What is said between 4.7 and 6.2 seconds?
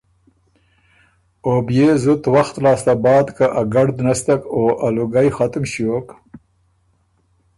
ا لوګئ ختُم ݭیوک،